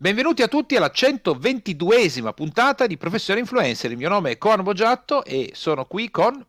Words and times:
Benvenuti 0.00 0.42
a 0.42 0.46
tutti 0.46 0.76
alla 0.76 0.92
122esima 0.94 2.32
puntata 2.32 2.86
di 2.86 2.96
Professore 2.96 3.40
Influencer. 3.40 3.90
Il 3.90 3.96
mio 3.96 4.08
nome 4.08 4.30
è 4.30 4.38
Corno 4.38 4.62
Boggiatto 4.62 5.24
e 5.24 5.50
sono 5.54 5.86
qui 5.86 6.08
con 6.08 6.40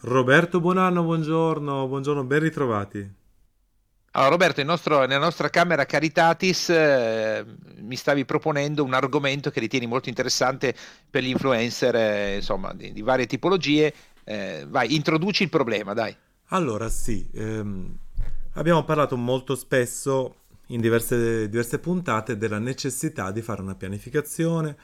Roberto 0.00 0.58
Buonanno, 0.58 1.02
buongiorno, 1.02 1.86
buongiorno, 1.86 2.24
ben 2.24 2.38
ritrovati. 2.38 3.12
Allora 4.12 4.30
Roberto, 4.30 4.62
nostro, 4.62 5.00
nella 5.00 5.18
nostra 5.18 5.50
camera 5.50 5.84
Caritatis 5.84 6.70
eh, 6.70 7.44
mi 7.80 7.96
stavi 7.96 8.24
proponendo 8.24 8.82
un 8.82 8.94
argomento 8.94 9.50
che 9.50 9.60
ritieni 9.60 9.84
molto 9.84 10.08
interessante 10.08 10.74
per 11.10 11.22
gli 11.22 11.28
influencer, 11.28 11.94
eh, 11.94 12.36
insomma, 12.36 12.72
di, 12.72 12.90
di, 12.94 13.02
varie 13.02 13.26
tipologie. 13.26 13.92
Eh, 14.24 14.64
vai, 14.66 14.94
introduci 14.94 15.42
il 15.42 15.50
problema, 15.50 15.92
dai. 15.92 16.16
Allora 16.48 16.88
sì, 16.88 17.28
ehm, 17.34 17.98
abbiamo 18.54 18.82
parlato 18.84 19.14
molto 19.18 19.54
spesso 19.56 20.43
in 20.68 20.80
diverse, 20.80 21.48
diverse 21.48 21.78
puntate 21.78 22.36
della 22.36 22.58
necessità 22.58 23.30
di 23.30 23.42
fare 23.42 23.60
una 23.60 23.74
pianificazione, 23.74 24.76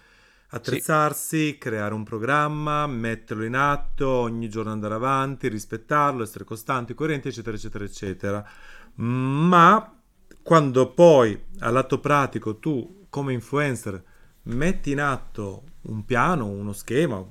attrezzarsi, 0.48 1.46
sì. 1.46 1.58
creare 1.58 1.94
un 1.94 2.04
programma, 2.04 2.86
metterlo 2.86 3.44
in 3.44 3.54
atto, 3.54 4.08
ogni 4.08 4.48
giorno 4.48 4.72
andare 4.72 4.94
avanti, 4.94 5.48
rispettarlo, 5.48 6.22
essere 6.22 6.44
costanti, 6.44 6.94
coerenti, 6.94 7.28
eccetera, 7.28 7.56
eccetera, 7.56 7.84
eccetera. 7.84 8.48
Ma 8.96 9.94
quando 10.42 10.92
poi 10.92 11.40
all'atto 11.60 12.00
pratico 12.00 12.58
tu 12.58 13.06
come 13.08 13.32
influencer 13.32 14.02
metti 14.44 14.90
in 14.90 15.00
atto 15.00 15.64
un 15.82 16.04
piano, 16.04 16.46
uno 16.46 16.72
schema 16.72 17.24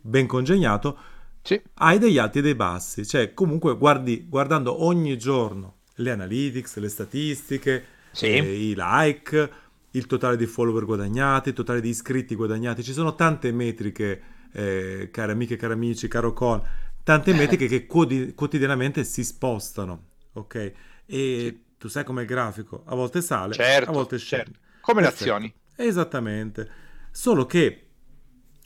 ben 0.00 0.26
congegnato, 0.26 0.98
sì. 1.42 1.60
hai 1.74 1.98
degli 1.98 2.18
alti 2.18 2.38
e 2.38 2.42
dei 2.42 2.54
bassi, 2.54 3.06
cioè 3.06 3.34
comunque 3.34 3.76
guardi, 3.76 4.26
guardando 4.28 4.84
ogni 4.84 5.18
giorno 5.18 5.75
le 5.96 6.10
analytics, 6.10 6.76
le 6.76 6.88
statistiche, 6.88 7.84
sì. 8.12 8.26
eh, 8.26 8.70
i 8.70 8.74
like, 8.76 9.50
il 9.90 10.06
totale 10.06 10.36
di 10.36 10.46
follower 10.46 10.84
guadagnati, 10.84 11.50
il 11.50 11.54
totale 11.54 11.80
di 11.80 11.88
iscritti 11.88 12.34
guadagnati. 12.34 12.82
Ci 12.82 12.92
sono 12.92 13.14
tante 13.14 13.52
metriche, 13.52 14.22
eh, 14.52 15.08
care 15.12 15.32
amiche, 15.32 15.56
cari 15.56 15.72
amici, 15.72 16.08
caro 16.08 16.32
Con, 16.32 16.62
tante 17.02 17.32
metriche 17.32 17.66
che 17.66 17.86
quotidianamente 17.86 19.04
si 19.04 19.24
spostano, 19.24 20.08
ok? 20.32 20.54
E 20.54 20.74
sì. 21.06 21.62
tu 21.78 21.88
sai 21.88 22.04
come 22.04 22.22
il 22.22 22.26
grafico, 22.26 22.82
a 22.86 22.94
volte 22.94 23.22
sale, 23.22 23.54
certo, 23.54 23.90
a 23.90 23.92
volte 23.92 24.18
scende. 24.18 24.44
Certo. 24.44 24.58
Come 24.80 25.00
le 25.00 25.08
azioni. 25.08 25.52
Esattamente. 25.76 26.70
Solo 27.10 27.46
che 27.46 27.82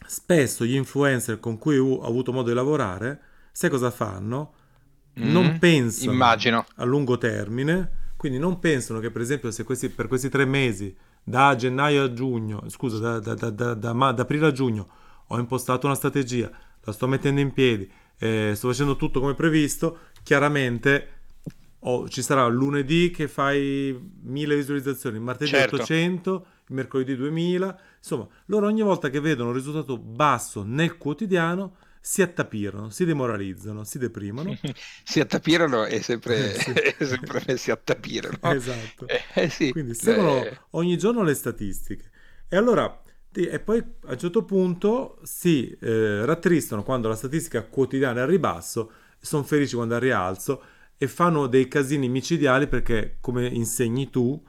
spesso 0.06 0.65
gli 0.65 0.75
influencer 0.75 1.39
con 1.39 1.59
cui 1.59 1.78
ho 1.78 2.03
avuto 2.03 2.33
modo 2.33 2.48
di 2.48 2.55
lavorare, 2.55 3.20
sai 3.53 3.70
cosa 3.70 3.91
fanno? 3.91 4.55
Mm, 5.21 5.31
non 5.33 5.59
pensano 5.59 6.13
immagino. 6.13 6.65
a 6.77 6.85
lungo 6.85 7.19
termine, 7.19 8.13
quindi 8.17 8.39
non 8.39 8.59
pensano 8.59 8.99
che 9.01 9.11
per 9.11 9.23
esempio 9.23 9.51
se 9.51 9.65
questi, 9.65 9.89
per 9.89 10.09
questi 10.09 10.29
tre 10.29 10.45
mesi, 10.45 10.95
da 11.23 11.55
gennaio 11.55 12.05
a 12.05 12.12
giugno, 12.12 12.65
scusa, 12.69 13.19
da, 13.19 13.35
da, 13.35 13.51
da, 13.51 13.75
da, 13.75 13.91
aprile 13.91 14.47
a 14.47 14.53
giugno, 14.53 14.89
ho 15.27 15.39
impostato 15.39 15.87
una 15.87 15.95
strategia, 15.95 16.51
la 16.83 16.93
sto 16.93 17.07
mettendo 17.07 17.41
in 17.41 17.53
piedi, 17.53 17.91
eh, 18.19 18.53
sto 18.55 18.69
facendo 18.69 18.97
tutto 18.97 19.21
come 19.21 19.35
previsto, 19.35 19.99
chiaramente 20.23 21.09
oh, 21.81 22.09
ci 22.09 22.23
sarà 22.23 22.47
lunedì 22.47 23.11
che 23.11 23.29
fai 23.29 23.97
1000 24.23 24.57
visualizzazioni, 24.57 25.19
martedì 25.19 25.51
certo. 25.51 25.77
800, 25.77 26.47
mercoledì 26.69 27.17
2000, 27.17 27.79
insomma, 27.99 28.27
loro 28.47 28.67
ogni 28.67 28.83
volta 28.83 29.09
che 29.09 29.21
vedono 29.21 29.51
un 29.51 29.55
risultato 29.55 29.99
basso 29.99 30.62
nel 30.65 30.97
quotidiano 30.99 31.77
si 32.01 32.23
attapirano, 32.23 32.89
si 32.89 33.05
demoralizzano, 33.05 33.84
si 33.84 33.98
deprimono. 33.98 34.56
si 35.05 35.20
attapirano 35.20 35.84
e 35.84 36.03
sempre, 36.03 36.55
eh, 36.55 36.59
sì. 36.59 36.70
è 36.73 36.97
sempre 37.05 37.56
si 37.59 37.70
attapirano. 37.70 38.39
Esatto. 38.53 39.06
Eh, 39.34 39.48
sì. 39.51 39.70
Quindi 39.70 39.95
seguono 39.95 40.45
eh. 40.45 40.59
ogni 40.71 40.97
giorno 40.97 41.23
le 41.23 41.34
statistiche. 41.34 42.11
E 42.48 42.56
allora, 42.56 43.03
e 43.33 43.61
poi 43.61 43.78
a 43.78 44.12
un 44.12 44.19
certo 44.19 44.45
punto 44.45 45.19
si 45.23 45.77
eh, 45.81 46.25
rattristano 46.25 46.83
quando 46.83 47.09
la 47.09 47.15
statistica 47.15 47.62
quotidiana 47.62 48.21
è 48.21 48.23
al 48.23 48.28
ribasso, 48.28 48.93
sono 49.21 49.43
felici 49.44 49.75
quando 49.75 49.94
è 49.94 49.97
al 49.99 50.03
rialzo 50.03 50.65
e 50.97 51.06
fanno 51.06 51.47
dei 51.47 51.69
casini 51.69 52.09
micidiali 52.09 52.67
perché, 52.67 53.19
come 53.21 53.47
insegni 53.47 54.11
tu, 54.11 54.43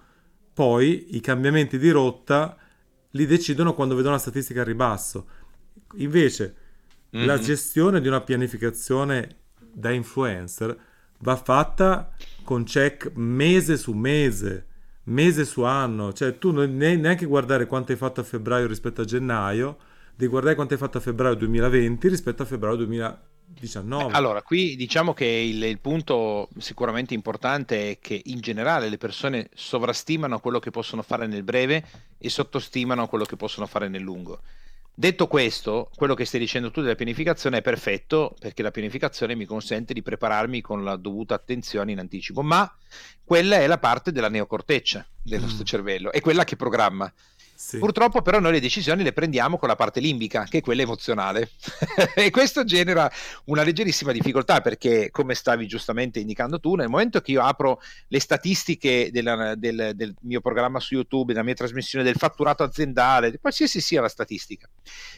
poi 0.53 1.16
i 1.16 1.19
cambiamenti 1.19 1.78
di 1.78 1.89
rotta 1.91 2.57
li 3.12 3.25
decidono 3.25 3.73
quando 3.73 3.95
vedono 3.95 4.16
la 4.16 4.22
statistica 4.22 4.62
al 4.62 4.66
ribasso. 4.66 5.28
Invece, 5.95 6.56
mm-hmm. 7.16 7.25
la 7.25 7.39
gestione 7.39 8.01
di 8.01 8.07
una 8.07 8.22
pianificazione 8.22 9.38
da 9.57 9.91
influencer 9.91 10.77
va 11.19 11.35
fatta 11.35 12.11
con 12.44 12.63
check 12.63 13.11
mese 13.16 13.77
su 13.77 13.94
mese, 13.94 14.66
mese 15.03 15.45
su 15.45 15.63
anno, 15.63 16.13
cioè 16.13 16.38
tu 16.38 16.51
non 16.51 16.75
neanche 16.75 17.25
guardare 17.25 17.66
quanto 17.66 17.91
hai 17.91 17.97
fatto 17.97 18.21
a 18.21 18.23
febbraio 18.23 18.67
rispetto 18.67 19.01
a 19.01 19.05
gennaio, 19.05 19.77
devi 20.16 20.29
guardare 20.29 20.55
quanto 20.55 20.73
hai 20.73 20.79
fatto 20.79 20.97
a 20.97 21.01
febbraio 21.01 21.35
2020 21.35 22.07
rispetto 22.07 22.44
a 22.44 22.45
febbraio 22.45 22.75
2019. 22.77 24.13
Allora, 24.13 24.41
qui 24.41 24.75
diciamo 24.75 25.13
che 25.13 25.25
il, 25.25 25.63
il, 25.63 25.79
punto 25.79 26.50
sicuramente 26.57 27.13
importante 27.13 27.91
è 27.91 28.00
che 28.00 28.19
in 28.25 28.39
generale 28.39 28.89
le 28.89 28.97
persone 28.97 29.50
sovrastimano 29.53 30.39
quello 30.39 30.59
che 30.59 30.71
possono 30.71 31.01
fare 31.03 31.27
nel 31.27 31.44
breve 31.44 31.85
e 32.17 32.29
sottostimano 32.29 33.07
quello 33.07 33.25
che 33.25 33.35
possono 33.35 33.67
fare 33.67 33.88
nel 33.88 34.01
lungo. 34.01 34.41
Detto 34.94 35.28
questo, 35.28 35.90
quello 35.96 36.13
che 36.13 36.25
stai 36.25 36.40
dicendo 36.40 36.69
tu 36.69 36.81
della 36.81 36.96
pianificazione 36.96 37.57
è 37.57 37.62
perfetto 37.62 38.35
perché 38.40 38.62
la 38.62 38.72
pianificazione 38.72 39.35
mi 39.35 39.46
consente 39.46 39.94
di 39.94 40.02
prepararmi 40.02 40.62
con 40.62 40.84
la 40.84 40.97
dovuta 40.97 41.34
attenzione 41.34 41.94
in 41.94 42.00
anticipo, 42.00 42.41
ma 42.41 42.72
quella 43.24 43.56
è 43.56 43.68
la 43.68 43.80
parte 43.80 44.12
della 44.12 44.30
neocorteccia 44.30 45.06
del 45.24 45.41
nostro 45.41 45.63
mm. 45.63 45.66
cervello, 45.66 46.12
è 46.12 46.19
quella 46.19 46.44
che 46.44 46.56
programma. 46.56 47.12
Sì. 47.61 47.77
Purtroppo 47.77 48.23
però 48.23 48.39
noi 48.39 48.53
le 48.53 48.59
decisioni 48.59 49.03
le 49.03 49.13
prendiamo 49.13 49.59
con 49.59 49.67
la 49.67 49.75
parte 49.75 49.99
limbica, 49.99 50.45
che 50.45 50.57
è 50.57 50.61
quella 50.61 50.81
emozionale. 50.81 51.51
e 52.16 52.31
questo 52.31 52.63
genera 52.63 53.09
una 53.45 53.61
leggerissima 53.61 54.11
difficoltà 54.11 54.61
perché, 54.61 55.11
come 55.11 55.35
stavi 55.35 55.67
giustamente 55.67 56.19
indicando 56.19 56.59
tu, 56.59 56.73
nel 56.73 56.89
momento 56.89 57.21
che 57.21 57.33
io 57.33 57.44
apro 57.44 57.79
le 58.07 58.19
statistiche 58.19 59.11
della, 59.11 59.53
del, 59.53 59.91
del, 59.94 60.16
mio 60.21 60.41
programma 60.41 60.79
su 60.79 60.95
YouTube, 60.95 61.33
della 61.33 61.45
mia 61.45 61.53
trasmissione 61.53 62.03
del 62.03 62.16
fatturato 62.16 62.63
aziendale, 62.63 63.38
qualsiasi 63.39 63.79
sia 63.79 64.01
la 64.01 64.09
statistica, 64.09 64.67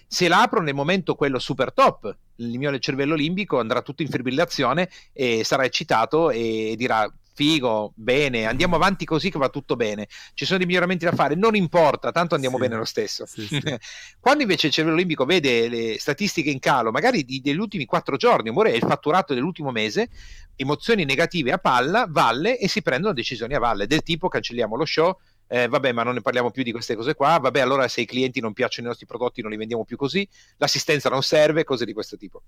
se 0.05 0.27
la 0.27 0.41
apro 0.41 0.61
nel 0.61 0.75
momento 0.75 1.15
quello 1.15 1.39
super 1.39 1.71
top, 1.71 2.13
il 2.35 2.57
mio 2.57 2.77
cervello 2.79 3.15
limbico 3.15 3.57
andrà 3.57 3.81
tutto 3.81 4.01
in 4.01 4.09
fibrillazione 4.09 4.89
e 5.13 5.45
sarà 5.45 5.63
eccitato 5.63 6.29
e 6.29 6.73
dirà 6.75 7.09
figo, 7.33 7.93
bene, 7.95 8.45
andiamo 8.45 8.75
avanti 8.75 9.05
così 9.05 9.29
che 9.29 9.37
va 9.37 9.49
tutto 9.49 9.75
bene. 9.75 10.07
Ci 10.33 10.45
sono 10.45 10.59
dei 10.59 10.67
miglioramenti 10.67 11.05
da 11.05 11.11
fare, 11.11 11.35
non 11.35 11.55
importa, 11.55 12.11
tanto 12.11 12.35
andiamo 12.35 12.57
sì, 12.57 12.61
bene 12.61 12.75
lo 12.75 12.85
stesso. 12.85 13.25
Sì, 13.25 13.45
sì. 13.47 13.61
Quando 14.19 14.43
invece 14.43 14.67
il 14.67 14.73
cervello 14.73 14.95
limbico 14.95 15.25
vede 15.25 15.67
le 15.67 15.99
statistiche 15.99 16.49
in 16.49 16.59
calo, 16.59 16.91
magari 16.91 17.23
di, 17.23 17.41
degli 17.41 17.57
ultimi 17.57 17.85
quattro 17.85 18.15
giorni, 18.17 18.49
amore, 18.49 18.71
è 18.71 18.75
il 18.75 18.83
fatturato 18.87 19.33
dell'ultimo 19.33 19.71
mese, 19.71 20.09
emozioni 20.55 21.05
negative 21.05 21.51
a 21.51 21.57
palla, 21.57 22.05
valle 22.07 22.57
e 22.57 22.67
si 22.67 22.81
prendono 22.81 23.13
decisioni 23.13 23.55
a 23.55 23.59
valle, 23.59 23.87
del 23.87 24.03
tipo 24.03 24.27
cancelliamo 24.27 24.75
lo 24.75 24.85
show, 24.85 25.17
eh, 25.47 25.67
vabbè, 25.67 25.91
ma 25.91 26.03
non 26.03 26.15
ne 26.15 26.21
parliamo 26.21 26.51
più 26.51 26.63
di 26.63 26.71
queste 26.71 26.95
cose 26.95 27.13
qua, 27.13 27.37
vabbè, 27.39 27.59
allora 27.59 27.87
se 27.87 28.01
i 28.01 28.05
clienti 28.05 28.39
non 28.39 28.53
piacciono 28.53 28.87
i 28.87 28.89
nostri 28.89 29.05
prodotti 29.05 29.41
non 29.41 29.51
li 29.51 29.57
vendiamo 29.57 29.85
più 29.85 29.97
così, 29.97 30.27
l'assistenza 30.57 31.09
non 31.09 31.21
serve, 31.21 31.63
cose 31.63 31.85
di 31.85 31.93
questo 31.93 32.17
tipo. 32.17 32.41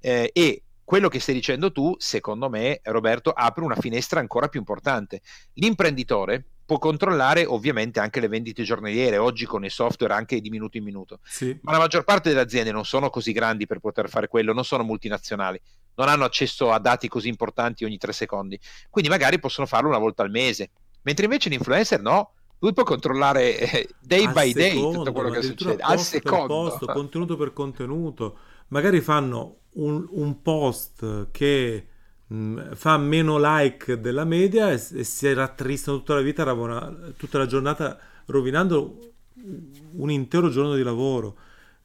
Eh, 0.00 0.30
e 0.32 0.63
quello 0.84 1.08
che 1.08 1.18
stai 1.18 1.34
dicendo 1.34 1.72
tu, 1.72 1.94
secondo 1.98 2.48
me, 2.48 2.80
Roberto, 2.84 3.30
apre 3.30 3.64
una 3.64 3.76
finestra 3.76 4.20
ancora 4.20 4.48
più 4.48 4.60
importante. 4.60 5.22
L'imprenditore 5.54 6.44
può 6.64 6.78
controllare 6.78 7.44
ovviamente 7.44 8.00
anche 8.00 8.20
le 8.20 8.28
vendite 8.28 8.62
giornaliere, 8.62 9.18
oggi 9.18 9.44
con 9.44 9.64
i 9.64 9.70
software 9.70 10.14
anche 10.14 10.40
di 10.40 10.50
minuto 10.50 10.76
in 10.76 10.84
minuto, 10.84 11.20
sì. 11.22 11.58
ma 11.62 11.72
la 11.72 11.78
maggior 11.78 12.04
parte 12.04 12.30
delle 12.30 12.40
aziende 12.40 12.70
non 12.70 12.84
sono 12.84 13.10
così 13.10 13.32
grandi 13.32 13.66
per 13.66 13.80
poter 13.80 14.08
fare 14.08 14.28
quello, 14.28 14.52
non 14.52 14.64
sono 14.64 14.82
multinazionali, 14.82 15.60
non 15.96 16.08
hanno 16.08 16.24
accesso 16.24 16.72
a 16.72 16.78
dati 16.78 17.08
così 17.08 17.28
importanti 17.28 17.84
ogni 17.84 17.98
tre 17.98 18.12
secondi, 18.12 18.58
quindi 18.88 19.10
magari 19.10 19.38
possono 19.38 19.66
farlo 19.66 19.88
una 19.88 19.98
volta 19.98 20.22
al 20.22 20.30
mese, 20.30 20.70
mentre 21.02 21.24
invece 21.24 21.50
l'influencer 21.50 22.00
no, 22.00 22.32
lui 22.60 22.72
può 22.72 22.82
controllare 22.82 23.58
eh, 23.58 23.88
day 24.00 24.24
al 24.24 24.32
by 24.32 24.52
secondo, 24.52 24.88
day 24.88 24.92
tutto 24.92 25.12
quello 25.12 25.30
che 25.30 25.42
succede, 25.42 25.82
al 25.82 25.98
secondo. 25.98 26.46
Posto, 26.46 26.86
contenuto 26.86 27.36
per 27.36 27.52
contenuto, 27.52 28.38
magari 28.68 29.00
fanno 29.00 29.58
un, 29.74 30.06
un 30.10 30.42
post 30.42 31.28
che 31.30 31.86
mh, 32.26 32.36
mm, 32.36 32.72
fa 32.72 32.96
meno 32.98 33.38
like 33.38 34.00
della 34.00 34.24
media 34.24 34.70
e, 34.70 34.74
e 34.74 35.04
si 35.04 35.32
rattristano 35.32 35.98
tutta 35.98 36.14
la 36.14 36.20
vita, 36.20 36.42
ravona, 36.42 37.12
tutta 37.16 37.38
la 37.38 37.46
giornata, 37.46 37.98
rovinando 38.26 39.12
un 39.92 40.10
intero 40.10 40.48
giorno 40.48 40.74
di 40.74 40.82
lavoro. 40.82 41.36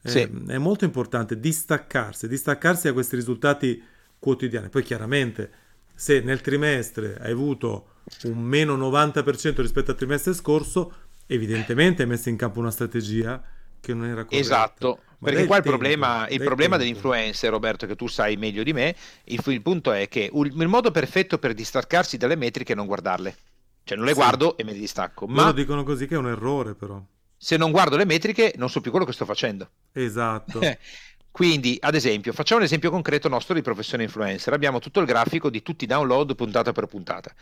Sì. 0.02 0.20
Eh, 0.20 0.30
è 0.46 0.58
molto 0.58 0.84
importante 0.84 1.38
distaccarsi, 1.38 2.26
distaccarsi 2.28 2.86
da 2.86 2.92
questi 2.92 3.16
risultati 3.16 3.82
quotidiani. 4.18 4.68
Poi 4.68 4.82
chiaramente 4.82 5.50
se 5.94 6.20
nel 6.20 6.40
trimestre 6.40 7.18
hai 7.20 7.32
avuto 7.32 7.88
un 8.24 8.38
meno 8.38 8.76
90% 8.76 9.60
rispetto 9.60 9.90
al 9.90 9.96
trimestre 9.96 10.32
scorso, 10.32 10.94
evidentemente 11.26 12.02
hai 12.02 12.08
messo 12.08 12.28
in 12.28 12.36
campo 12.36 12.58
una 12.58 12.70
strategia 12.70 13.42
che 13.80 13.94
non 13.94 14.06
era 14.06 14.24
corretta. 14.24 14.36
Esatto, 14.36 15.00
perché 15.20 15.46
qua 15.46 15.56
il 15.56 15.62
tempo, 15.62 15.78
problema, 15.78 16.28
il 16.28 16.42
problema 16.42 16.76
dell'influencer, 16.76 17.50
Roberto, 17.50 17.86
che 17.86 17.96
tu 17.96 18.06
sai 18.06 18.36
meglio 18.36 18.62
di 18.62 18.72
me, 18.72 18.94
il, 19.24 19.40
il 19.46 19.62
punto 19.62 19.92
è 19.92 20.08
che 20.08 20.30
il, 20.32 20.52
il, 20.56 20.68
modo 20.68 20.90
perfetto 20.90 21.38
per 21.38 21.52
distaccarsi 21.54 22.16
dalle 22.16 22.36
metriche 22.36 22.72
è 22.72 22.76
non 22.76 22.86
guardarle. 22.86 23.36
Cioè 23.84 23.96
non 23.96 24.06
le 24.06 24.14
Sì. 24.14 24.18
guardo 24.18 24.56
e 24.56 24.64
me 24.64 24.72
le 24.72 24.78
distacco, 24.78 25.26
Loro 25.26 25.42
ma 25.46 25.52
dicono 25.52 25.82
così 25.84 26.06
che 26.06 26.14
è 26.14 26.18
un 26.18 26.28
errore, 26.28 26.74
però. 26.74 27.02
se 27.36 27.56
non 27.56 27.70
guardo 27.70 27.96
le 27.96 28.04
metriche 28.04 28.52
non 28.56 28.68
so 28.70 28.80
più 28.80 28.90
quello 28.90 29.06
che 29.06 29.12
sto 29.12 29.24
facendo. 29.24 29.68
Esatto. 29.92 30.60
Quindi, 31.32 31.76
ad 31.80 31.94
esempio, 31.94 32.32
facciamo 32.32 32.58
un 32.60 32.66
esempio 32.66 32.90
concreto 32.90 33.28
nostro 33.28 33.54
di 33.54 33.62
professione 33.62 34.02
influencer. 34.02 34.52
Abbiamo 34.52 34.80
tutto 34.80 34.98
il 35.00 35.06
grafico 35.06 35.48
di 35.48 35.62
tutti 35.62 35.84
i 35.84 35.86
download 35.86 36.34
puntata 36.34 36.72
per 36.72 36.86
puntata. 36.86 37.32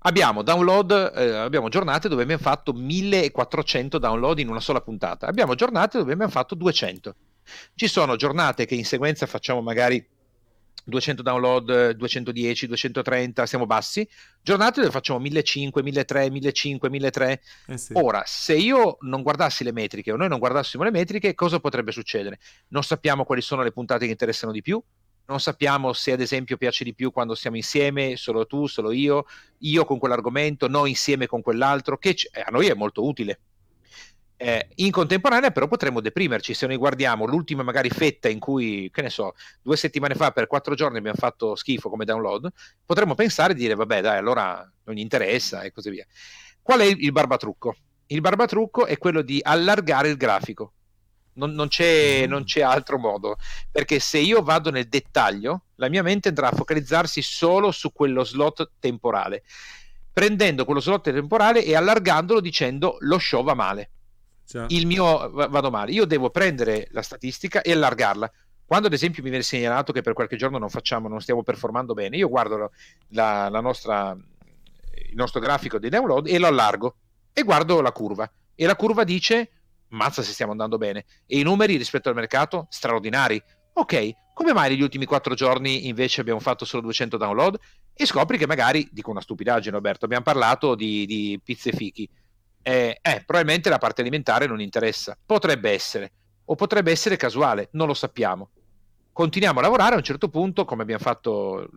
Abbiamo 0.00 0.42
download, 0.42 1.12
eh, 1.14 1.30
abbiamo 1.36 1.68
giornate 1.68 2.08
dove 2.08 2.22
abbiamo 2.22 2.42
fatto 2.42 2.72
1400 2.72 3.98
download 3.98 4.40
in 4.40 4.48
una 4.48 4.60
sola 4.60 4.80
puntata. 4.80 5.26
Abbiamo 5.26 5.54
giornate 5.54 5.98
dove 5.98 6.12
abbiamo 6.12 6.30
fatto 6.32 6.54
200. 6.56 7.14
Ci 7.74 7.88
sono 7.88 8.16
giornate 8.16 8.66
che 8.66 8.74
in 8.74 8.84
sequenza 8.84 9.26
facciamo 9.26 9.60
magari 9.62 10.04
200 10.86 11.22
download, 11.22 11.90
210, 11.90 12.66
230, 12.66 13.44
siamo 13.46 13.66
bassi. 13.66 14.08
Giornate 14.40 14.80
dove 14.80 14.92
facciamo 14.92 15.18
1500, 15.18 15.82
1300, 15.82 16.32
1500, 16.32 16.88
1300. 16.88 17.72
Eh 17.72 17.78
sì. 17.78 17.92
Ora, 17.96 18.22
se 18.24 18.54
io 18.54 18.98
non 19.00 19.22
guardassi 19.22 19.64
le 19.64 19.72
metriche 19.72 20.12
o 20.12 20.16
noi 20.16 20.28
non 20.28 20.38
guardassimo 20.38 20.84
le 20.84 20.92
metriche, 20.92 21.34
cosa 21.34 21.58
potrebbe 21.58 21.90
succedere? 21.90 22.38
Non 22.68 22.84
sappiamo 22.84 23.24
quali 23.24 23.42
sono 23.42 23.62
le 23.62 23.72
puntate 23.72 24.04
che 24.04 24.12
interessano 24.12 24.52
di 24.52 24.62
più, 24.62 24.80
non 25.26 25.40
sappiamo 25.40 25.92
se 25.92 26.12
ad 26.12 26.20
esempio 26.20 26.56
piace 26.56 26.84
di 26.84 26.94
più 26.94 27.10
quando 27.10 27.34
siamo 27.34 27.56
insieme, 27.56 28.16
solo 28.16 28.46
tu, 28.46 28.66
solo 28.66 28.92
io, 28.92 29.26
io 29.58 29.84
con 29.84 29.98
quell'argomento, 29.98 30.68
noi 30.68 30.90
insieme 30.90 31.26
con 31.26 31.42
quell'altro, 31.42 31.98
che 31.98 32.14
c- 32.14 32.28
a 32.32 32.50
noi 32.50 32.68
è 32.68 32.74
molto 32.74 33.04
utile. 33.04 33.40
Eh, 34.38 34.68
in 34.76 34.90
contemporanea 34.90 35.50
però 35.50 35.66
potremmo 35.66 36.02
deprimerci 36.02 36.52
se 36.52 36.66
noi 36.66 36.76
guardiamo 36.76 37.24
l'ultima 37.24 37.62
magari 37.62 37.88
fetta 37.88 38.28
in 38.28 38.38
cui, 38.38 38.90
che 38.92 39.00
ne 39.00 39.08
so, 39.08 39.32
due 39.62 39.78
settimane 39.78 40.14
fa 40.14 40.30
per 40.30 40.46
quattro 40.46 40.74
giorni 40.74 40.98
abbiamo 40.98 41.16
fatto 41.16 41.54
schifo 41.54 41.88
come 41.88 42.04
download, 42.04 42.50
potremmo 42.84 43.14
pensare 43.14 43.54
di 43.54 43.60
dire 43.60 43.74
vabbè 43.74 44.02
dai 44.02 44.18
allora 44.18 44.70
non 44.84 44.94
gli 44.94 45.00
interessa 45.00 45.62
e 45.62 45.72
così 45.72 45.88
via. 45.90 46.06
Qual 46.60 46.80
è 46.80 46.84
il 46.84 47.02
il 47.02 47.12
barbatrucco? 47.12 47.76
Il 48.08 48.20
barbatrucco 48.20 48.84
è 48.86 48.98
quello 48.98 49.22
di 49.22 49.40
allargare 49.42 50.08
il 50.10 50.16
grafico. 50.16 50.72
Non, 51.34 51.52
non 51.52 51.68
c'è, 51.68 52.26
Mm. 52.26 52.30
non 52.30 52.44
c'è 52.44 52.60
altro 52.62 52.98
modo, 52.98 53.36
perché 53.70 53.98
se 54.00 54.18
io 54.18 54.42
vado 54.42 54.70
nel 54.70 54.88
dettaglio, 54.88 55.64
la 55.76 55.88
mia 55.88 56.02
mente 56.02 56.28
andrà 56.28 56.48
a 56.48 56.52
focalizzarsi 56.56 57.20
solo 57.22 57.70
su 57.70 57.92
quello 57.92 58.24
slot 58.24 58.72
temporale, 58.78 59.42
prendendo 60.12 60.64
quello 60.64 60.80
slot 60.80 61.10
temporale 61.10 61.62
e 61.64 61.74
allargandolo 61.76 62.40
dicendo 62.40 62.96
lo 63.00 63.18
show 63.18 63.42
va 63.44 63.54
male 63.54 63.90
Già. 64.46 64.66
il 64.68 64.86
mio 64.86 65.30
va- 65.30 65.48
vado 65.48 65.70
male. 65.70 65.92
Io 65.92 66.04
devo 66.04 66.30
prendere 66.30 66.88
la 66.92 67.02
statistica 67.02 67.62
e 67.62 67.72
allargarla. 67.72 68.30
Quando 68.64 68.86
ad 68.88 68.92
esempio 68.92 69.22
mi 69.22 69.28
viene 69.28 69.44
segnalato 69.44 69.92
che 69.92 70.02
per 70.02 70.12
qualche 70.12 70.36
giorno 70.36 70.58
non 70.58 70.68
facciamo, 70.68 71.08
non 71.08 71.20
stiamo 71.20 71.42
performando 71.42 71.94
bene, 71.94 72.16
io 72.16 72.28
guardo 72.28 72.70
la, 73.10 73.48
la- 73.48 73.60
nostra, 73.60 74.16
il 75.08 75.14
nostro 75.14 75.40
grafico 75.40 75.78
dei 75.78 75.90
download 75.90 76.26
e 76.26 76.38
lo 76.38 76.46
allargo 76.46 76.96
e 77.32 77.42
guardo 77.42 77.80
la 77.80 77.92
curva. 77.92 78.30
E 78.54 78.66
la 78.66 78.74
curva 78.74 79.04
dice, 79.04 79.50
mazza 79.88 80.22
se 80.22 80.32
stiamo 80.32 80.52
andando 80.52 80.78
bene. 80.78 81.04
E 81.26 81.38
i 81.38 81.42
numeri 81.42 81.76
rispetto 81.76 82.08
al 82.08 82.14
mercato, 82.14 82.66
straordinari. 82.70 83.40
Ok, 83.74 84.10
come 84.32 84.52
mai 84.52 84.70
negli 84.70 84.82
ultimi 84.82 85.04
quattro 85.04 85.34
giorni 85.34 85.86
invece 85.86 86.20
abbiamo 86.22 86.40
fatto 86.40 86.64
solo 86.64 86.82
200 86.82 87.16
download? 87.18 87.58
E 87.92 88.06
scopri 88.06 88.38
che 88.38 88.46
magari, 88.46 88.88
dico 88.90 89.10
una 89.10 89.20
stupidaggine 89.20 89.74
Roberto, 89.74 90.06
abbiamo 90.06 90.24
parlato 90.24 90.74
di, 90.74 91.04
di 91.06 91.40
pizze 91.42 91.72
fichi 91.72 92.08
eh, 92.68 92.98
eh, 93.00 93.22
probabilmente 93.24 93.70
la 93.70 93.78
parte 93.78 94.00
alimentare 94.00 94.46
non 94.46 94.60
interessa. 94.60 95.16
Potrebbe 95.24 95.70
essere, 95.70 96.10
o 96.46 96.56
potrebbe 96.56 96.90
essere 96.90 97.16
casuale, 97.16 97.68
non 97.72 97.86
lo 97.86 97.94
sappiamo. 97.94 98.50
Continuiamo 99.12 99.60
a 99.60 99.62
lavorare, 99.62 99.94
a 99.94 99.98
un 99.98 100.02
certo 100.02 100.28
punto, 100.28 100.64
come 100.64 100.82
abbiamo 100.82 101.00
fatto 101.00 101.70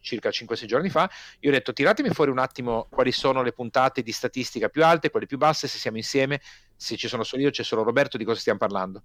circa 0.00 0.28
5-6 0.28 0.66
giorni 0.66 0.90
fa, 0.90 1.10
io 1.40 1.48
ho 1.48 1.52
detto 1.52 1.72
tiratemi 1.72 2.10
fuori 2.10 2.30
un 2.30 2.38
attimo 2.38 2.86
quali 2.90 3.12
sono 3.12 3.42
le 3.42 3.52
puntate 3.52 4.02
di 4.02 4.12
statistica 4.12 4.68
più 4.68 4.84
alte, 4.84 5.08
quelle 5.08 5.24
più 5.24 5.38
basse, 5.38 5.66
se 5.68 5.78
siamo 5.78 5.96
insieme, 5.96 6.42
se 6.76 6.98
ci 6.98 7.08
sono 7.08 7.22
solo 7.22 7.40
io, 7.40 7.50
c'è 7.50 7.62
solo 7.62 7.82
Roberto, 7.82 8.18
di 8.18 8.24
cosa 8.24 8.40
stiamo 8.40 8.58
parlando. 8.58 9.02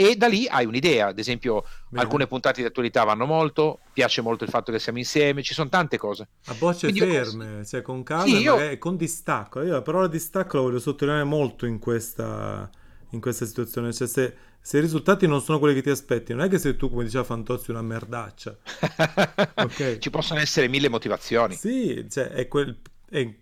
E 0.00 0.14
da 0.14 0.28
lì 0.28 0.46
hai 0.46 0.64
un'idea, 0.64 1.08
ad 1.08 1.18
esempio 1.18 1.64
Bene. 1.88 2.04
alcune 2.04 2.28
puntate 2.28 2.60
di 2.60 2.68
attualità 2.68 3.02
vanno 3.02 3.26
molto, 3.26 3.80
piace 3.92 4.20
molto 4.20 4.44
il 4.44 4.50
fatto 4.50 4.70
che 4.70 4.78
siamo 4.78 4.98
insieme, 4.98 5.42
ci 5.42 5.54
sono 5.54 5.68
tante 5.68 5.98
cose. 5.98 6.28
A 6.44 6.54
bocce 6.54 6.88
Quindi 6.88 7.00
io 7.00 7.24
ferme, 7.24 7.66
cioè 7.66 7.82
con 7.82 8.04
calma, 8.04 8.24
Sì, 8.26 8.36
e 8.36 8.38
io- 8.38 8.54
magari 8.54 8.78
con 8.78 8.96
distacco. 8.96 9.60
Io 9.62 9.72
la 9.72 9.82
parola 9.82 10.06
distacco 10.06 10.56
la 10.58 10.62
voglio 10.62 10.78
sottolineare 10.78 11.24
molto 11.24 11.66
in 11.66 11.80
questa, 11.80 12.70
in 13.10 13.20
questa 13.20 13.44
situazione. 13.44 13.92
Cioè, 13.92 14.06
se, 14.06 14.36
se 14.60 14.78
i 14.78 14.80
risultati 14.80 15.26
non 15.26 15.40
sono 15.40 15.58
quelli 15.58 15.74
che 15.74 15.82
ti 15.82 15.90
aspetti, 15.90 16.32
non 16.32 16.44
è 16.44 16.48
che 16.48 16.58
se 16.58 16.76
tu, 16.76 16.88
come 16.90 17.02
diceva 17.02 17.24
Fantozzi, 17.24 17.72
una 17.72 17.82
merdaccia. 17.82 18.56
Ok. 19.56 19.98
Ci 19.98 20.10
possono 20.10 20.38
essere 20.38 20.68
mille 20.68 20.88
motivazioni. 20.88 21.56
Sì, 21.56 22.06
cioè, 22.08 22.28
è 22.28 22.46
quel... 22.46 22.78
è- 23.10 23.34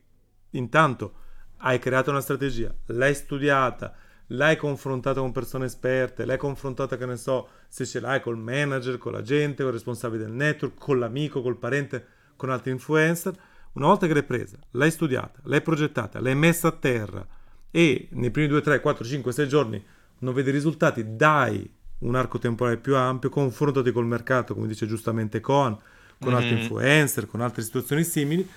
intanto 0.53 1.15
hai 1.59 1.79
creato 1.79 2.09
una 2.11 2.21
strategia, 2.23 2.75
l'hai 2.87 3.15
studiata, 3.15 3.95
l'hai 4.29 4.57
confrontata 4.57 5.21
con 5.21 5.33
persone 5.33 5.67
esperte, 5.67 6.25
l'hai 6.25 6.39
confrontata, 6.39 6.97
che 6.97 7.07
ne 7.07 7.17
so, 7.17 7.49
se 7.69 7.87
ce 7.87 8.01
l'hai 8.01 8.21
col 8.21 8.39
manager, 8.39 8.99
con 8.99 9.13
la 9.13 9.23
gente, 9.23 9.57
con 9.63 9.67
il 9.67 9.73
responsabile 9.73 10.25
del 10.25 10.33
network, 10.33 10.79
con 10.79 10.99
l'amico, 10.99 11.43
col 11.43 11.57
parente, 11.57 12.07
con 12.37 12.51
altri 12.51 12.71
influencer. 12.73 13.35
Una 13.73 13.87
volta 13.87 14.07
che 14.07 14.15
l'hai 14.15 14.23
presa, 14.25 14.57
l'hai 14.73 14.91
studiata, 14.91 15.41
l'hai 15.45 15.61
progettata, 15.61 16.21
l'hai 16.21 16.35
messa 16.35 16.69
a 16.69 16.73
terra 16.73 17.27
e 17.71 18.09
nei 18.13 18.31
primi 18.31 18.49
2, 18.49 18.61
3, 18.63 18.81
4, 18.81 19.05
5, 19.05 19.33
6 19.33 19.49
giorni 19.49 19.85
non 20.21 20.33
vedi 20.33 20.51
risultati, 20.51 21.15
dai 21.15 21.71
un 21.99 22.15
arco 22.15 22.39
temporale 22.39 22.79
più 22.79 22.97
ampio, 22.97 23.29
confrontati 23.29 23.93
col 23.93 24.07
mercato, 24.07 24.55
come 24.55 24.67
dice 24.67 24.87
giustamente 24.87 25.41
Cohen, 25.41 25.77
con 26.19 26.35
altri 26.35 26.55
Mhm. 26.55 26.61
influencer, 26.63 27.27
con 27.27 27.43
altre 27.43 27.63
situazioni 27.63 28.03
simili 28.03 28.49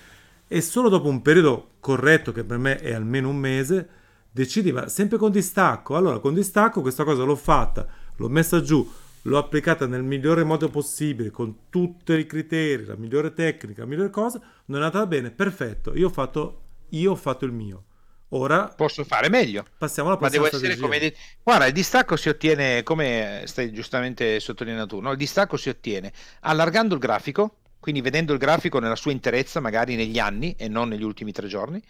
e 0.48 0.60
solo 0.62 0.88
dopo 0.88 1.08
un 1.08 1.20
periodo 1.22 1.72
corretto, 1.80 2.32
che 2.32 2.44
per 2.44 2.58
me 2.58 2.78
è 2.78 2.94
almeno 2.94 3.28
un 3.28 3.36
mese, 3.36 3.88
decidi, 4.30 4.72
ma 4.72 4.88
sempre 4.88 5.18
con 5.18 5.30
distacco. 5.30 5.96
Allora, 5.96 6.18
con 6.18 6.34
distacco 6.34 6.80
questa 6.80 7.04
cosa 7.04 7.24
l'ho 7.24 7.36
fatta, 7.36 7.86
l'ho 8.16 8.28
messa 8.28 8.60
giù, 8.62 8.88
l'ho 9.22 9.38
applicata 9.38 9.86
nel 9.86 10.02
migliore 10.02 10.44
modo 10.44 10.68
possibile, 10.68 11.30
con 11.30 11.68
tutti 11.68 12.12
i 12.12 12.26
criteri, 12.26 12.84
la 12.84 12.96
migliore 12.96 13.32
tecnica, 13.32 13.82
la 13.82 13.88
migliore 13.88 14.10
cosa, 14.10 14.40
non 14.66 14.80
è 14.80 14.84
andata 14.84 15.06
bene, 15.06 15.30
perfetto, 15.30 15.94
io 15.96 16.06
ho 16.08 16.10
fatto, 16.10 16.62
io 16.90 17.12
ho 17.12 17.16
fatto 17.16 17.44
il 17.44 17.52
mio. 17.52 17.84
Ora 18.32 18.68
Posso 18.68 19.02
fare 19.04 19.28
meglio. 19.28 19.66
passiamo 19.76 20.08
alla 20.08 20.18
Ma 20.20 20.28
prossima 20.28 20.44
devo 20.44 20.56
essere 20.56 20.74
strategia. 20.74 21.08
come. 21.08 21.14
Guarda, 21.42 21.66
il 21.66 21.72
distacco 21.72 22.14
si 22.16 22.28
ottiene, 22.28 22.82
come 22.84 23.42
stai 23.46 23.72
giustamente 23.72 24.38
sottolineando 24.38 24.86
tu, 24.86 25.00
no? 25.00 25.10
il 25.10 25.16
distacco 25.16 25.56
si 25.56 25.68
ottiene 25.68 26.12
allargando 26.42 26.94
il 26.94 27.00
grafico, 27.00 27.56
quindi 27.80 28.00
vedendo 28.00 28.32
il 28.32 28.38
grafico 28.38 28.78
nella 28.78 28.94
sua 28.94 29.10
interezza, 29.10 29.58
magari 29.58 29.96
negli 29.96 30.18
anni 30.20 30.54
e 30.56 30.68
non 30.68 30.88
negli 30.88 31.02
ultimi 31.02 31.32
tre 31.32 31.48
giorni, 31.48 31.82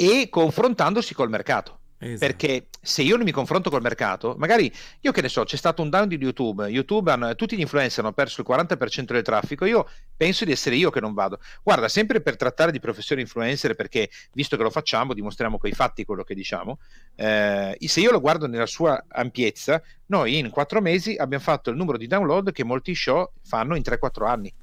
e 0.00 0.28
confrontandosi 0.30 1.12
col 1.12 1.28
mercato. 1.28 1.80
Esatto. 2.00 2.18
Perché 2.18 2.68
se 2.80 3.02
io 3.02 3.16
non 3.16 3.24
mi 3.24 3.32
confronto 3.32 3.70
col 3.70 3.82
mercato, 3.82 4.36
magari 4.38 4.72
io 5.00 5.10
che 5.10 5.20
ne 5.20 5.28
so, 5.28 5.42
c'è 5.42 5.56
stato 5.56 5.82
un 5.82 5.90
down 5.90 6.06
di 6.06 6.16
YouTube, 6.16 6.68
YouTube 6.68 7.10
hanno- 7.10 7.34
tutti 7.34 7.56
gli 7.56 7.60
influencer 7.60 8.04
hanno 8.04 8.12
perso 8.12 8.40
il 8.40 8.46
40% 8.46 9.14
del 9.14 9.24
traffico, 9.24 9.64
io 9.64 9.88
penso 10.16 10.44
di 10.44 10.52
essere 10.52 10.76
io 10.76 10.90
che 10.90 11.00
non 11.00 11.12
vado. 11.12 11.40
Guarda, 11.64 11.88
sempre 11.88 12.20
per 12.20 12.36
trattare 12.36 12.70
di 12.70 12.78
professione 12.78 13.20
influencer, 13.22 13.74
perché 13.74 14.08
visto 14.32 14.56
che 14.56 14.62
lo 14.62 14.70
facciamo, 14.70 15.12
dimostriamo 15.12 15.58
coi 15.58 15.72
fatti 15.72 16.04
quello 16.04 16.22
che 16.22 16.36
diciamo, 16.36 16.78
eh, 17.16 17.76
se 17.80 18.00
io 18.00 18.12
lo 18.12 18.20
guardo 18.20 18.46
nella 18.46 18.66
sua 18.66 19.04
ampiezza, 19.08 19.82
noi 20.06 20.38
in 20.38 20.50
quattro 20.50 20.80
mesi 20.80 21.16
abbiamo 21.16 21.42
fatto 21.42 21.70
il 21.70 21.76
numero 21.76 21.98
di 21.98 22.06
download 22.06 22.52
che 22.52 22.62
molti 22.62 22.94
show 22.94 23.32
fanno 23.42 23.74
in 23.74 23.82
3-4 23.82 24.28
anni. 24.28 24.54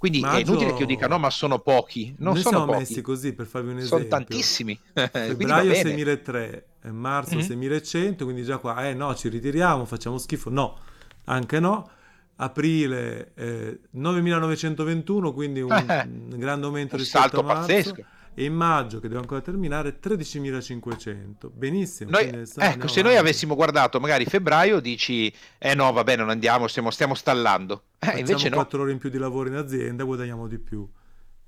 Quindi 0.00 0.20
è 0.20 0.22
Maggio- 0.22 0.52
inutile 0.52 0.72
che 0.72 0.80
io 0.80 0.86
dica 0.86 1.06
no, 1.06 1.18
ma 1.18 1.28
sono 1.28 1.58
pochi. 1.58 2.14
Non 2.20 2.32
Noi 2.32 2.42
sono 2.42 2.56
siamo 2.56 2.72
pochi. 2.72 2.78
messi 2.88 3.02
così 3.02 3.34
per 3.34 3.44
farvi 3.44 3.68
un 3.72 3.76
esempio. 3.76 3.98
Sono 3.98 4.08
tantissimi. 4.08 4.80
Febbraio 4.94 5.70
bene. 5.72 5.82
6003, 5.82 6.66
e 6.82 6.90
marzo 6.90 7.34
Mhm. 7.34 7.40
6100, 7.42 8.24
quindi 8.24 8.42
già 8.42 8.56
qua, 8.56 8.88
eh 8.88 8.94
no, 8.94 9.14
ci 9.14 9.28
ritiriamo, 9.28 9.84
facciamo 9.84 10.16
schifo. 10.16 10.48
No, 10.48 10.78
anche 11.26 11.60
no. 11.60 11.90
Aprile 12.36 13.32
eh, 13.34 13.80
9921, 13.90 15.32
quindi 15.34 15.60
un, 15.60 15.70
Eh, 15.70 16.08
un 16.32 16.38
grande 16.38 16.64
aumento 16.64 16.96
rispetto 16.96 17.22
salto 17.28 17.42
pazzesco. 17.42 18.04
E 18.32 18.44
in 18.44 18.54
maggio, 18.54 19.00
che 19.00 19.08
deve 19.08 19.20
ancora 19.20 19.42
terminare, 19.42 19.98
13.500. 20.00 21.50
Benissimo. 21.52 22.10
Noi- 22.12 22.28
ecco, 22.28 22.88
se 22.88 23.02
noi 23.02 23.10
avanti. 23.12 23.16
avessimo 23.16 23.54
guardato 23.54 24.00
magari 24.00 24.24
febbraio, 24.24 24.80
dici, 24.80 25.30
eh 25.58 25.74
no, 25.74 25.92
vabbè, 25.92 26.16
non 26.16 26.30
andiamo, 26.30 26.66
stiamo, 26.68 26.90
stiamo 26.90 27.14
stallando. 27.14 27.82
Facciamo 28.08 28.18
invece 28.20 28.48
no, 28.48 28.50
4 28.50 28.82
ore 28.82 28.92
in 28.92 28.98
più 28.98 29.10
di 29.10 29.18
lavoro 29.18 29.48
in 29.48 29.54
azienda, 29.56 30.04
guadagniamo 30.04 30.46
di 30.48 30.58
più. 30.58 30.88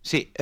sì. 0.00 0.30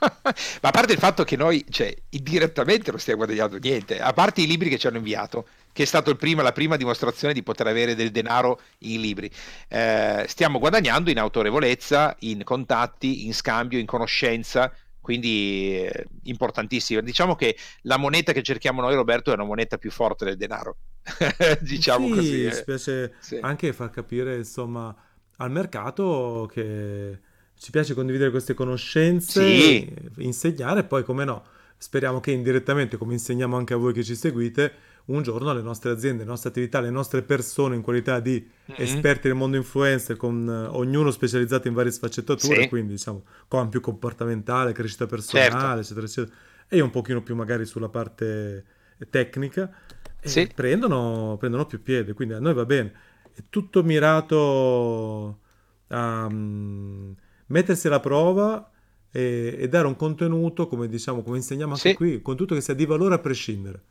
Ma 0.00 0.68
a 0.68 0.70
parte 0.70 0.92
il 0.92 0.98
fatto 1.00 1.24
che 1.24 1.36
noi, 1.36 1.64
cioè, 1.70 1.92
indirettamente 2.10 2.90
non 2.92 3.00
stiamo 3.00 3.24
guadagnando 3.24 3.58
niente, 3.58 3.98
a 3.98 4.12
parte 4.12 4.42
i 4.42 4.46
libri 4.46 4.68
che 4.68 4.78
ci 4.78 4.86
hanno 4.86 4.98
inviato, 4.98 5.48
che 5.72 5.82
è 5.90 6.14
prima- 6.14 6.42
la 6.42 6.52
prima 6.52 6.76
dimostrazione 6.76 7.34
di 7.34 7.42
poter 7.42 7.66
avere 7.66 7.96
del 7.96 8.12
denaro 8.12 8.60
in 8.80 9.00
libri, 9.00 9.28
eh, 9.68 10.24
stiamo 10.28 10.60
guadagnando 10.60 11.10
in 11.10 11.18
autorevolezza, 11.18 12.14
in 12.20 12.44
contatti, 12.44 13.26
in 13.26 13.34
scambio, 13.34 13.80
in 13.80 13.86
conoscenza, 13.86 14.72
quindi 15.00 15.84
eh, 15.84 16.06
importantissimo. 16.24 17.00
Diciamo 17.00 17.34
che 17.34 17.56
la 17.82 17.96
moneta 17.96 18.32
che 18.32 18.42
cerchiamo 18.42 18.80
noi, 18.80 18.94
Roberto, 18.94 19.32
è 19.32 19.34
una 19.34 19.44
moneta 19.44 19.78
più 19.78 19.90
forte 19.90 20.24
del 20.24 20.36
denaro, 20.36 20.76
diciamo 21.60 22.06
sì, 22.06 22.12
così. 22.14 22.44
eh. 22.46 22.52
spiace 22.52 23.14
Sì. 23.18 23.36
anche 23.40 23.72
far 23.72 23.90
capire, 23.90 24.36
insomma, 24.36 24.94
al 25.38 25.50
mercato 25.50 26.48
che, 26.52 27.18
ci 27.56 27.70
piace 27.72 27.94
condividere 27.94 28.30
queste 28.30 28.54
conoscenze, 28.54 29.32
Sì, 29.32 29.92
insegnare 30.18 30.80
e 30.80 30.84
poi, 30.84 31.02
come 31.04 31.24
no, 31.24 31.42
speriamo 31.76 32.20
che 32.20 32.30
indirettamente, 32.30 32.96
come 32.96 33.14
insegniamo 33.14 33.56
anche 33.56 33.74
a 33.74 33.76
voi 33.76 33.92
che 33.92 34.04
ci 34.04 34.14
seguite, 34.14 34.72
un 35.06 35.22
giorno 35.22 35.52
le 35.52 35.62
nostre 35.62 35.90
aziende, 35.90 36.22
le 36.22 36.28
nostre 36.28 36.50
attività, 36.50 36.80
le 36.80 36.90
nostre 36.90 37.22
persone 37.22 37.74
in 37.74 37.82
qualità 37.82 38.20
di 38.20 38.46
Mhm. 38.66 38.76
esperti 38.76 39.28
del 39.28 39.36
mondo 39.36 39.56
influencer, 39.56 40.16
con 40.16 40.48
eh, 40.48 40.66
ognuno 40.76 41.10
specializzato 41.10 41.66
in 41.68 41.74
varie 41.74 41.90
sfaccettature, 41.90 42.62
Sì, 42.62 42.68
quindi 42.68 42.92
diciamo 42.92 43.24
con 43.48 43.68
più 43.70 43.80
comportamentale, 43.80 44.72
crescita 44.72 45.06
certo. 45.06 45.16
personale, 45.16 45.80
eccetera, 45.80 46.06
eccetera, 46.06 46.36
e 46.68 46.76
io 46.76 46.84
un 46.84 46.90
pochino 46.90 47.22
più 47.22 47.34
magari 47.34 47.64
sulla 47.64 47.88
parte 47.88 48.64
tecnica, 49.10 49.70
Sì, 50.22 50.48
prendono, 50.54 51.36
prendono 51.38 51.66
più 51.66 51.82
piede, 51.82 52.12
quindi 52.12 52.34
a 52.34 52.40
noi 52.40 52.54
va 52.54 52.64
bene. 52.64 52.92
Tutto 53.48 53.82
mirato 53.82 55.38
a 55.88 56.28
mm, 56.30 57.12
mettersi 57.46 57.86
alla 57.86 58.00
prova 58.00 58.70
e, 59.10 59.56
e 59.58 59.68
dare 59.68 59.86
un 59.86 59.96
contenuto, 59.96 60.68
come 60.68 60.88
diciamo, 60.88 61.22
come 61.22 61.36
insegniamo 61.36 61.72
anche 61.72 61.90
sì, 61.90 61.94
qui, 61.94 62.14
un 62.14 62.22
contenuto 62.22 62.54
che 62.54 62.60
sia 62.60 62.74
di 62.74 62.86
valore 62.86 63.14
a 63.14 63.18
prescindere. 63.18 63.82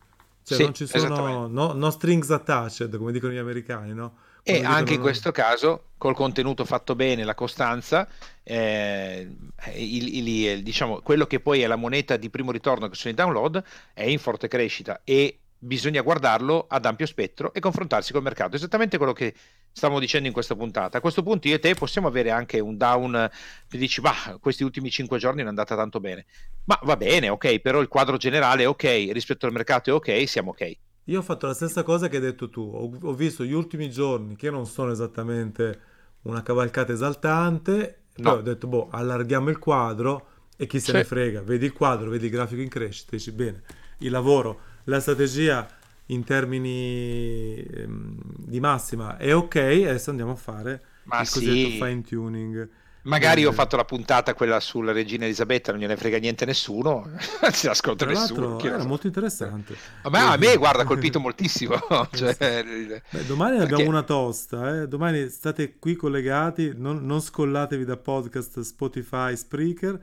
Cioè 0.43 0.59
non 0.59 0.73
sì, 0.73 0.87
ci 0.87 0.97
sono 0.99 1.47
no, 1.47 1.73
no 1.73 1.89
strings 1.89 2.29
attached, 2.29 2.95
come 2.97 3.11
dicono 3.11 3.33
gli 3.33 3.37
americani, 3.37 3.93
no? 3.93 4.15
E 4.43 4.63
anche 4.63 4.93
in 4.93 5.01
questo 5.01 5.33
caso, 5.33 5.87
col 5.97 6.15
contenuto 6.15 6.63
fatto 6.63 6.95
bene, 6.95 7.25
la 7.25 7.35
costanza, 7.35 8.07
eh, 8.43 9.27
il- 9.75 10.15
il- 10.15 10.27
il- 10.27 10.63
diciamo, 10.63 11.01
quello 11.01 11.27
che 11.27 11.41
poi 11.41 11.59
è 11.61 11.67
la 11.67 11.75
moneta 11.75 12.15
di 12.15 12.29
primo 12.29 12.53
ritorno 12.53 12.87
che 12.87 12.95
sono 12.95 13.13
i 13.13 13.17
download 13.17 13.61
è 13.93 14.03
in 14.03 14.19
forte 14.19 14.47
crescita 14.47 15.01
e 15.03 15.39
bisogna 15.59 16.01
guardarlo 16.01 16.65
ad 16.67 16.85
ampio 16.85 17.05
spettro 17.05 17.53
e 17.53 17.59
confrontarsi 17.59 18.11
col 18.13 18.21
mercato. 18.21 18.55
Esattamente 18.55 18.97
quello 18.97 19.13
che 19.13 19.33
stavamo 19.71 19.99
dicendo 19.99 20.27
in 20.27 20.33
questa 20.33 20.55
puntata. 20.55 20.97
A 20.97 21.01
questo 21.01 21.23
punto 21.23 21.47
io 21.47 21.55
e 21.55 21.59
te 21.59 21.73
possiamo 21.75 22.07
avere 22.07 22.31
anche 22.31 22.59
un 22.59 22.77
down 22.77 23.29
che 23.67 23.77
dici, 23.77 24.01
bah, 24.01 24.37
questi 24.39 24.63
ultimi 24.63 24.89
cinque 24.89 25.17
giorni 25.17 25.37
non 25.39 25.47
è 25.47 25.49
andata 25.49 25.75
tanto 25.75 25.99
bene. 25.99 26.25
Ma 26.65 26.79
va 26.83 26.97
bene, 26.97 27.29
ok, 27.29 27.59
però 27.59 27.79
il 27.81 27.87
quadro 27.87 28.17
generale 28.17 28.63
è 28.63 28.67
ok, 28.67 29.09
rispetto 29.11 29.45
al 29.45 29.51
mercato 29.53 29.89
è 29.89 29.93
ok, 29.93 30.27
siamo 30.27 30.51
ok. 30.51 30.77
Io 31.05 31.19
ho 31.19 31.21
fatto 31.21 31.47
la 31.47 31.53
stessa 31.53 31.83
cosa 31.83 32.09
che 32.09 32.17
hai 32.17 32.21
detto 32.21 32.49
tu, 32.49 32.61
ho, 32.61 32.91
ho 33.01 33.13
visto 33.13 33.43
gli 33.45 33.53
ultimi 33.53 33.89
giorni 33.89 34.35
che 34.35 34.49
non 34.51 34.65
sono 34.65 34.91
esattamente 34.91 35.79
una 36.23 36.43
cavalcata 36.43 36.91
esaltante, 36.91 38.07
poi 38.19 38.35
ho 38.37 38.41
No, 38.41 38.41
detto, 38.41 38.67
boh, 38.67 38.89
allarghiamo 38.91 39.49
il 39.49 39.57
quadro 39.57 40.27
e 40.57 40.65
chi 40.67 40.79
se 40.81 40.91
sì, 40.91 40.93
ne 40.93 41.05
frega, 41.05 41.41
vedi 41.43 41.65
il 41.65 41.71
quadro, 41.73 42.09
vedi 42.09 42.25
il 42.25 42.31
grafico 42.31 42.61
in 42.61 42.67
crescita, 42.67 43.11
dici, 43.15 43.31
bene, 43.31 43.63
il 43.99 44.11
lavoro, 44.11 44.59
la 44.87 44.99
strategia 44.99 45.67
in 46.07 46.23
termini 46.23 47.55
ehm, 47.55 48.17
di 48.37 48.59
massima 48.59 49.17
è 49.17 49.35
ok, 49.35 49.55
adesso 49.55 50.09
andiamo 50.09 50.31
a 50.31 50.35
fare 50.35 50.81
ma 51.03 51.21
il 51.21 51.29
cosiddetto 51.29 51.69
sì. 51.69 51.77
fine 51.77 52.01
tuning 52.01 52.69
Magari 53.07 53.45
ho 53.45 53.49
del... 53.49 53.57
fatto 53.57 53.77
la 53.77 53.85
puntata 53.85 54.33
quella 54.33 54.59
sulla 54.59 54.91
regina 54.91 55.23
Elisabetta, 55.23 55.71
non 55.71 55.79
gliene 55.79 55.95
frega 55.95 56.17
niente 56.17 56.45
nessuno, 56.45 57.09
non 57.41 57.51
si 57.53 57.67
ascolta 57.67 58.05
Tra 58.05 58.13
nessuno, 58.13 58.59
era 58.59 58.81
sa. 58.81 58.85
molto 58.85 59.07
interessante. 59.07 59.75
A 60.01 60.09
me, 60.09 60.19
a 60.19 60.35
me, 60.35 60.57
guarda, 60.57 60.81
ha 60.83 60.85
colpito 60.85 61.19
moltissimo, 61.21 61.75
Eh 61.75 62.07
cioè. 62.15 62.35
Beh, 62.37 63.25
domani 63.25 63.55
abbiamo 63.55 63.75
perché 63.75 63.89
una 63.89 64.03
tosta, 64.03 64.81
eh. 64.81 64.87
Domani 64.87 65.29
state 65.29 65.79
qui 65.79 65.95
collegati, 65.95 66.73
non, 66.75 67.05
non 67.05 67.21
scollatevi 67.21 67.85
da 67.85 67.95
podcast 67.95 68.59
Spotify, 68.59 69.37
Spreaker, 69.37 69.99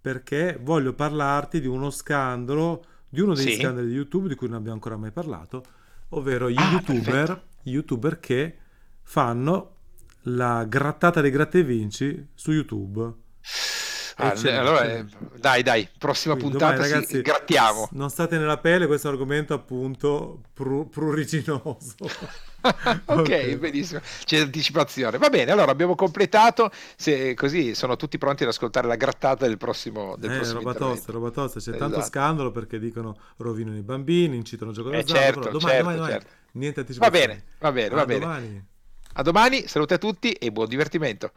perché 0.00 0.56
voglio 0.60 0.92
parlarti 0.92 1.60
di 1.60 1.66
uno 1.66 1.90
scandalo, 1.90 2.84
di 3.08 3.20
uno 3.20 3.34
degli 3.34 3.52
sì, 3.52 3.60
scandali 3.60 3.88
di 3.88 3.94
YouTube 3.94 4.28
di 4.28 4.34
cui 4.34 4.48
non 4.48 4.56
abbiamo 4.56 4.74
ancora 4.74 4.96
mai 4.96 5.10
parlato, 5.10 5.64
ovvero 6.10 6.50
gli 6.50 6.58
ah. 6.58 6.70
YouTuber, 6.72 7.42
gli 7.62 7.72
YouTuber 7.72 8.20
che 8.20 8.56
fanno 9.02 9.74
la 10.22 10.64
grattata 10.64 11.20
dei 11.20 11.30
gratta 11.30 11.58
e 11.58 11.64
vinci 11.64 12.28
su 12.34 12.52
YouTube. 12.52 13.12
Ah, 14.18 14.30
allora, 14.32 14.84
eh, 14.84 15.04
dai, 15.38 15.62
dai, 15.62 15.88
prossima 15.98 16.34
Quindi 16.34 16.50
domani, 16.50 16.78
puntata 16.78 16.82
si 16.82 16.90
ragazzi, 16.90 17.18
s- 17.18 17.20
grattiamo. 17.20 17.90
non 17.90 18.08
state 18.10 18.38
nella 18.38 18.58
pelle, 18.58 18.86
questo 18.86 19.08
è 19.08 19.10
un 19.10 19.16
argomento 19.16 19.54
appunto 19.54 20.40
pru- 20.54 20.88
pruriginoso. 20.88 21.94
Ok, 23.06 23.56
benissimo, 23.58 24.00
c'è 24.24 24.40
anticipazione. 24.40 25.18
Va 25.18 25.28
bene, 25.28 25.52
allora 25.52 25.70
abbiamo 25.70 25.94
completato, 25.94 26.70
se, 26.96 27.34
così 27.34 27.74
sono 27.76 27.94
tutti 27.96 28.18
pronti 28.18 28.42
ad 28.42 28.48
ascoltare 28.48 28.88
la 28.88 28.96
grattata 28.96 29.46
del 29.46 29.56
prossimo, 29.56 30.16
del 30.16 30.30
Eh, 30.30 30.34
prossimo 30.34 30.58
roba 30.60 30.74
tosta, 30.74 31.12
roba 31.12 31.30
tosta, 31.30 31.60
c'è 31.60 31.74
tanto 31.76 32.00
Esatto. 32.00 32.02
scandalo 32.02 32.50
perché 32.50 32.78
dicono 32.80 33.16
rovinano 33.36 33.76
i 33.76 33.82
bambini, 33.82 34.36
incitano 34.36 34.70
a 34.72 34.74
giocare 34.74 34.98
Eh 34.98 35.04
però 35.04 35.18
certo, 35.18 35.48
domani, 35.48 35.52
domani, 35.52 35.76
certo, 35.76 35.92
domani, 35.92 36.12
certo. 36.12 36.30
niente 36.52 36.80
Va 36.80 36.80
anticipazioni. 36.80 37.32
bene, 37.34 37.44
va 37.58 37.72
bene, 37.72 37.94
A 37.94 37.94
va 37.94 38.04
bene. 38.04 38.20
domani. 38.20 38.66
A 39.14 39.22
domani, 39.22 39.66
salute 39.68 39.94
a 39.94 39.98
tutti 39.98 40.32
e 40.32 40.50
buon 40.50 40.68
divertimento. 40.68 41.30